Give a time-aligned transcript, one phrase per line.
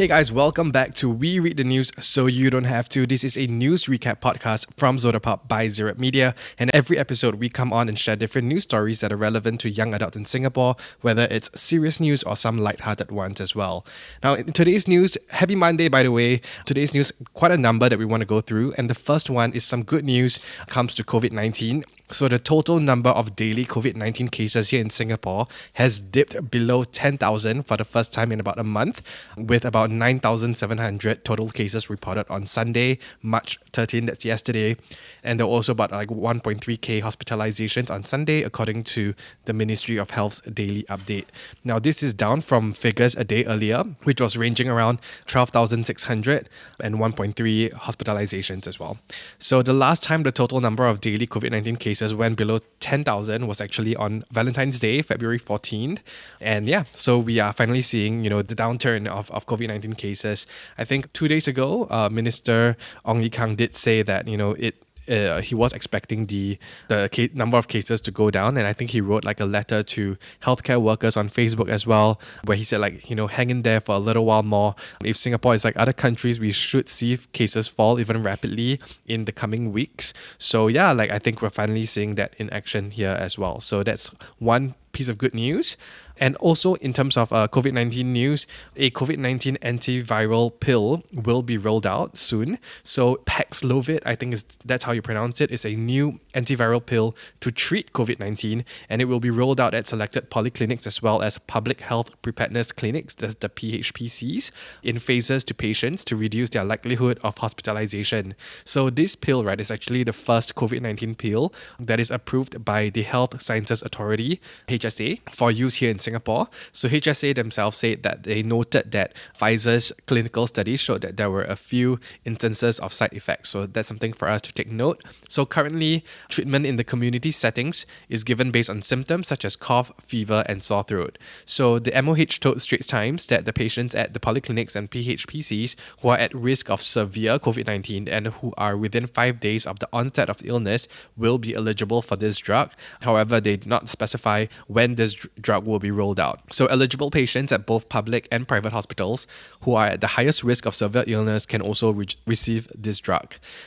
[0.00, 3.06] Hey guys, welcome back to We Read the News So You Don't Have to.
[3.06, 6.34] This is a news recap podcast from Zotapop by Zerap Media.
[6.58, 9.68] And every episode, we come on and share different news stories that are relevant to
[9.68, 13.84] young adults in Singapore, whether it's serious news or some light-hearted ones as well.
[14.22, 16.40] Now, in today's news, happy Monday, by the way.
[16.64, 18.72] Today's news, quite a number that we want to go through.
[18.78, 21.84] And the first one is some good news comes to COVID 19.
[22.12, 26.82] So, the total number of daily COVID 19 cases here in Singapore has dipped below
[26.82, 29.00] 10,000 for the first time in about a month,
[29.36, 34.76] with about 9,700 total cases reported on Sunday, March 13, that's yesterday.
[35.22, 40.10] And there were also about like 1.3k hospitalizations on Sunday, according to the Ministry of
[40.10, 41.26] Health's daily update.
[41.62, 46.48] Now, this is down from figures a day earlier, which was ranging around 12,600
[46.80, 48.98] and 1.3 hospitalizations as well.
[49.38, 52.58] So, the last time the total number of daily COVID 19 cases cases went below
[52.80, 55.98] 10,000 was actually on Valentine's Day, February 14th.
[56.40, 60.46] And yeah, so we are finally seeing, you know, the downturn of, of COVID-19 cases.
[60.78, 64.52] I think two days ago, uh, Minister Ong Ye Kung did say that, you know,
[64.52, 64.74] it
[65.10, 66.58] uh, he was expecting the
[66.88, 69.82] the number of cases to go down, and I think he wrote like a letter
[69.82, 73.62] to healthcare workers on Facebook as well, where he said like you know hang in
[73.62, 74.74] there for a little while more.
[75.04, 79.32] If Singapore is like other countries, we should see cases fall even rapidly in the
[79.32, 80.12] coming weeks.
[80.38, 83.60] So yeah, like I think we're finally seeing that in action here as well.
[83.60, 85.76] So that's one piece of good news.
[86.20, 91.42] And also, in terms of uh, COVID 19 news, a COVID 19 antiviral pill will
[91.42, 92.58] be rolled out soon.
[92.82, 97.16] So, Paxlovid, I think is that's how you pronounce it, is a new antiviral pill
[97.40, 101.22] to treat COVID 19, and it will be rolled out at selected polyclinics as well
[101.22, 104.50] as public health preparedness clinics, that's the PHPCs,
[104.82, 108.34] in phases to patients to reduce their likelihood of hospitalization.
[108.64, 112.90] So, this pill, right, is actually the first COVID 19 pill that is approved by
[112.90, 116.48] the Health Sciences Authority, HSA, for use here in Singapore Singapore.
[116.72, 121.44] So HSA themselves said that they noted that Pfizer's clinical study showed that there were
[121.44, 123.50] a few instances of side effects.
[123.50, 125.04] So that's something for us to take note.
[125.28, 129.92] So currently, treatment in the community settings is given based on symptoms such as cough,
[130.04, 131.16] fever, and sore throat.
[131.46, 136.08] So the MOH told Straits Times that the patients at the polyclinics and PHPCs who
[136.08, 139.88] are at risk of severe COVID 19 and who are within five days of the
[139.92, 142.72] onset of illness will be eligible for this drug.
[143.02, 146.38] However, they did not specify when this drug will be rolled out.
[146.50, 149.26] So, eligible patients at both public and private hospitals
[149.62, 153.26] who are at the highest risk of severe illness can also re- receive this drug.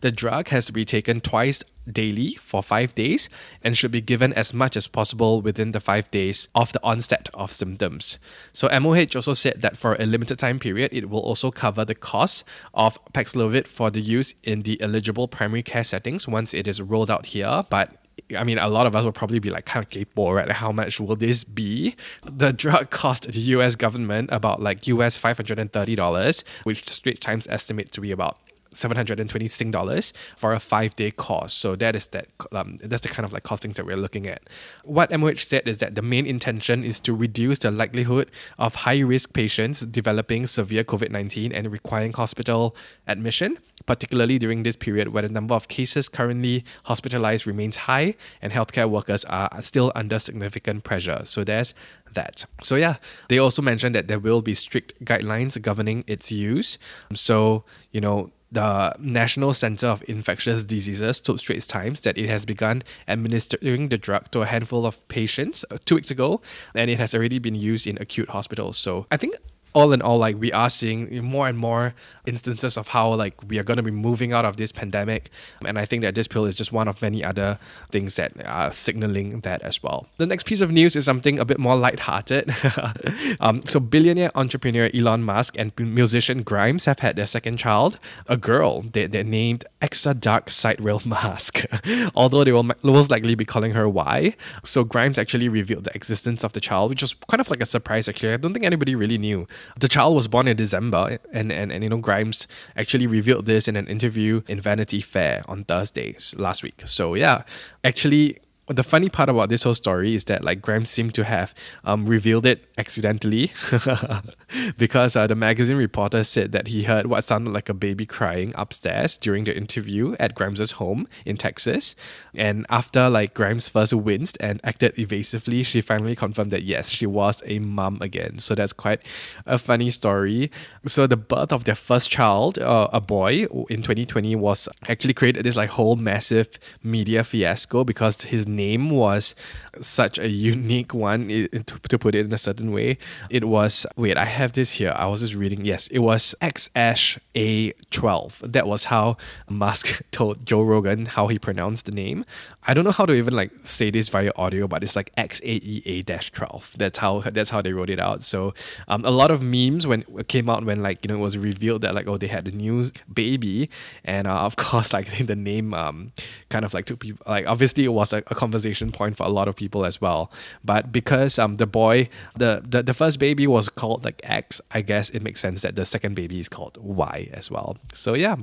[0.00, 1.60] The drug has to be taken twice
[2.00, 3.28] daily for five days
[3.62, 7.28] and should be given as much as possible within the five days of the onset
[7.34, 8.16] of symptoms.
[8.52, 11.94] So, MOH also said that for a limited time period, it will also cover the
[11.94, 16.80] cost of Paxlovid for the use in the eligible primary care settings once it is
[16.80, 17.64] rolled out here.
[17.68, 18.03] But
[18.36, 20.46] I mean, a lot of us will probably be like kind of kaypo, right?
[20.46, 21.94] Like, how much will this be?
[22.24, 28.00] The drug cost the US government about like US $530, which Straits Times estimate to
[28.00, 28.38] be about
[28.76, 31.52] 720 Sing dollars for a five day course.
[31.52, 34.42] So that is that um, that's the kind of like costings that we're looking at.
[34.84, 39.00] What MOH said is that the main intention is to reduce the likelihood of high
[39.00, 42.76] risk patients developing severe COVID 19 and requiring hospital
[43.06, 48.52] admission, particularly during this period where the number of cases currently hospitalized remains high and
[48.52, 51.20] healthcare workers are still under significant pressure.
[51.24, 51.74] So there's
[52.14, 52.44] that.
[52.62, 52.96] So yeah,
[53.28, 56.78] they also mentioned that there will be strict guidelines governing its use.
[57.14, 62.44] So, you know, the National Center of Infectious Diseases told Straits Times that it has
[62.46, 66.40] begun administering the drug to a handful of patients uh, two weeks ago,
[66.74, 68.78] and it has already been used in acute hospitals.
[68.78, 69.36] So I think
[69.74, 71.94] all in all, like we are seeing more and more
[72.26, 75.30] instances of how like we are going to be moving out of this pandemic,
[75.66, 77.58] and I think that this pill is just one of many other
[77.90, 80.06] things that are signaling that as well.
[80.18, 82.54] The next piece of news is something a bit more lighthearted.
[83.40, 87.98] um, so billionaire entrepreneur Elon Musk and musician Grimes have had their second child,
[88.28, 88.82] a girl.
[88.82, 91.64] They they named Exa Dark Siderael Musk,
[92.14, 94.34] although they will most likely be calling her Y.
[94.62, 97.66] So Grimes actually revealed the existence of the child, which was kind of like a
[97.66, 98.08] surprise.
[98.08, 99.46] Actually, I don't think anybody really knew.
[99.78, 102.46] The child was born in December, and, and, and you know, Grimes
[102.76, 106.82] actually revealed this in an interview in Vanity Fair on Thursdays last week.
[106.84, 107.42] So, yeah,
[107.82, 108.38] actually,
[108.68, 112.06] the funny part about this whole story is that like Grimes seemed to have um,
[112.06, 113.52] revealed it accidentally
[114.78, 118.54] because uh, the magazine reporter said that he heard what sounded like a baby crying
[118.56, 121.94] upstairs during the interview at Grimes' home in Texas.
[122.34, 127.06] And after like Grimes first winced and acted evasively, she finally confirmed that yes, she
[127.06, 128.38] was a mom again.
[128.38, 129.00] So that's quite
[129.44, 130.50] a funny story.
[130.86, 135.44] So the birth of their first child, uh, a boy, in 2020 was actually created
[135.44, 139.34] this like whole massive media fiasco because his name was
[139.80, 141.48] such a unique one to,
[141.88, 142.98] to put it in a certain way.
[143.30, 144.94] It was, wait, I have this here.
[144.96, 145.64] I was just reading.
[145.64, 148.52] Yes, it was XAA12.
[148.52, 149.16] That was how
[149.48, 152.24] Musk told Joe Rogan how he pronounced the name.
[152.66, 156.72] I don't know how to even like say this via audio, but it's like XAEA-12.
[156.72, 158.24] That's how that's how they wrote it out.
[158.24, 158.54] So
[158.88, 161.82] um, a lot of memes when came out when like you know it was revealed
[161.82, 163.68] that like oh they had a new baby,
[164.04, 166.12] and uh, of course like the name um
[166.48, 169.32] kind of like took people like obviously it was a, a conversation point for a
[169.38, 170.30] lot of people as well.
[170.64, 172.08] But because um the boy
[172.42, 175.74] the, the the first baby was called like X, I guess it makes sense that
[175.76, 177.76] the second baby is called Y as well.
[177.92, 178.36] So yeah,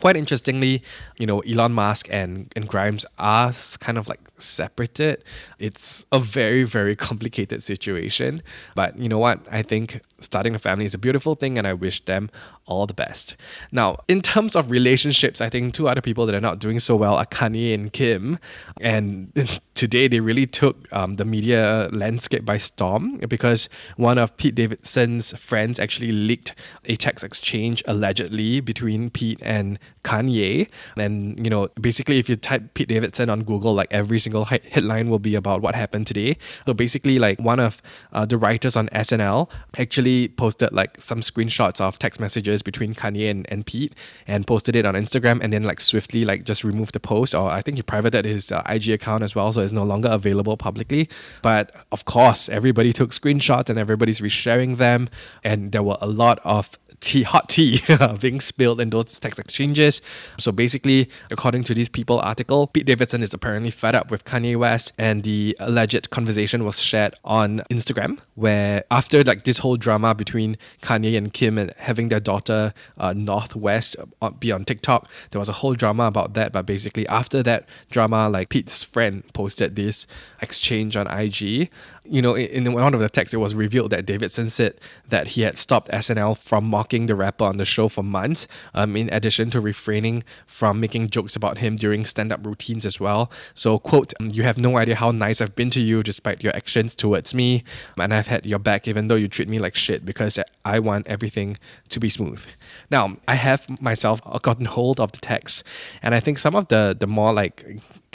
[0.00, 0.82] quite interestingly,
[1.18, 5.24] you know, Elon Musk and, and Grimes are kind of like separated.
[5.58, 8.42] It's a very, very complicated situation.
[8.74, 9.40] But you know what?
[9.50, 12.30] I think starting a family is a beautiful thing and I wish them
[12.66, 13.36] all the best.
[13.70, 16.96] Now, in terms of relationships, I think two other people that are not doing so
[16.96, 18.38] well are Kanye and Kim.
[18.80, 19.32] And
[19.74, 25.32] today they really took um, the media landscape by storm because one of Pete Davidson's
[25.38, 26.54] friends actually leaked
[26.86, 30.68] a text exchange allegedly between Pete and Kanye.
[30.96, 35.10] And, you know, basically, if you type Pete Davidson on Google, like every single headline
[35.10, 36.36] will be about what happened today.
[36.66, 41.80] So basically, like one of uh, the writers on SNL actually posted like some screenshots
[41.80, 43.94] of text messages between Kanye and, and Pete
[44.26, 47.34] and posted it on Instagram and then like swiftly like just removed the post.
[47.34, 49.52] Or I think he privated his uh, IG account as well.
[49.52, 51.08] So it's no longer available publicly.
[51.42, 55.08] But of course, everybody took screenshots and everybody's resharing them.
[55.44, 57.82] And there were a lot of tea, hot tea
[58.20, 60.02] being spilled in those text exchanges.
[60.38, 64.56] So basically, according to this People article, Pete Davidson is apparently fed up with Kanye
[64.56, 70.14] West, and the alleged conversation was shared on Instagram, where after like this whole drama
[70.14, 75.08] between Kanye and Kim and having their daughter uh, North West uh, be on TikTok,
[75.30, 76.52] there was a whole drama about that.
[76.52, 80.06] But basically, after that drama, like Pete's friend posted this
[80.40, 81.70] exchange on IG
[82.10, 85.42] you know, in one of the texts, it was revealed that Davidson said that he
[85.42, 89.50] had stopped SNL from mocking the rapper on the show for months, um, in addition
[89.50, 93.30] to refraining from making jokes about him during stand up routines as well.
[93.54, 96.94] So, quote, you have no idea how nice I've been to you despite your actions
[96.94, 97.64] towards me,
[97.98, 101.06] and I've had your back even though you treat me like shit because I want
[101.08, 101.56] everything
[101.88, 102.44] to be smooth.
[102.90, 105.64] Now, I have myself gotten hold of the text,
[106.02, 107.66] and I think some of the, the more like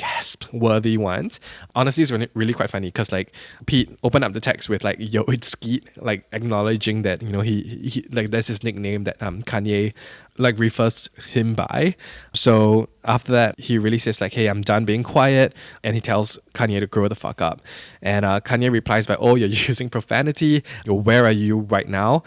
[0.01, 1.39] gasp worthy ones.
[1.75, 3.33] Honestly, it's really, quite funny because like
[3.67, 7.41] Pete opened up the text with like yo it's Skete, like acknowledging that you know
[7.41, 9.93] he, he like that's his nickname that um Kanye
[10.39, 11.95] like refers him by.
[12.33, 15.53] So after that, he really says like, "Hey, I'm done being quiet,"
[15.83, 17.61] and he tells Kanye to grow the fuck up.
[18.01, 20.63] And uh, Kanye replies by, "Oh, you're using profanity.
[20.87, 22.23] Where are you right now?"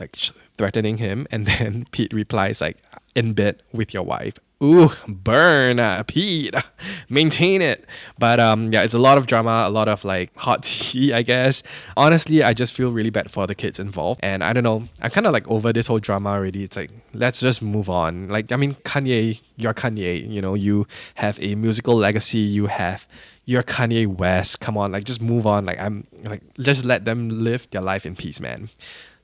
[0.00, 0.16] Like
[0.56, 2.78] threatening him, and then Pete replies like,
[3.14, 6.52] "In bed with your wife." Ooh, burn, uh, Pete.
[7.08, 7.86] Maintain it.
[8.18, 11.22] But um, yeah, it's a lot of drama, a lot of like hot tea, I
[11.22, 11.62] guess.
[11.96, 14.18] Honestly, I just feel really bad for the kids involved.
[14.22, 16.64] And I don't know, I'm kind of like over this whole drama already.
[16.64, 18.28] It's like, let's just move on.
[18.28, 20.28] Like, I mean, Kanye, you're Kanye.
[20.28, 22.38] You know, you have a musical legacy.
[22.38, 23.06] You have
[23.44, 24.60] you're Kanye West.
[24.60, 25.64] Come on, like just move on.
[25.64, 28.68] Like I'm like just let them live their life in peace, man.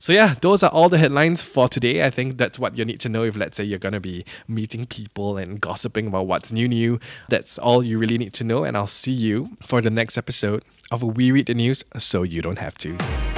[0.05, 2.03] So yeah, those are all the headlines for today.
[2.03, 4.85] I think that's what you need to know if let's say you're gonna be meeting
[4.85, 6.99] people and gossiping about what's new new.
[7.29, 10.63] That's all you really need to know, and I'll see you for the next episode
[10.91, 13.34] of We Read the News so you don't have to.